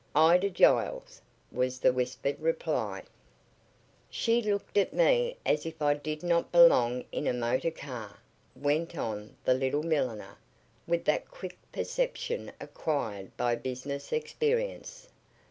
"Ida 0.15 0.49
Giles," 0.49 1.21
was 1.51 1.77
the 1.77 1.93
whispered 1.93 2.39
reply. 2.39 3.03
"She 4.09 4.41
looked 4.41 4.75
at 4.75 4.93
me 4.95 5.37
as 5.45 5.63
if 5.63 5.79
I 5.79 5.93
did 5.93 6.23
not 6.23 6.51
belong 6.51 7.03
in 7.11 7.27
a 7.27 7.33
motor 7.33 7.69
car," 7.69 8.17
went 8.55 8.97
on 8.97 9.35
the 9.45 9.53
little 9.53 9.83
milliner, 9.83 10.39
with 10.87 11.05
that 11.05 11.29
quick 11.29 11.59
perception 11.71 12.51
acquired 12.59 13.37
by 13.37 13.53
business 13.53 14.11
experience. 14.11 15.07